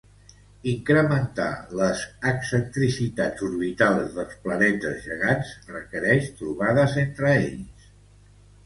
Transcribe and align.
Incrementar 0.69 1.49
les 1.81 2.01
excentricitats 2.31 3.45
orbitals 3.49 4.17
dels 4.17 4.41
planetes 4.47 4.99
gegants 5.11 5.53
requerix 5.79 6.35
trobades 6.43 7.01
entre 7.07 7.33
ells. 7.39 7.91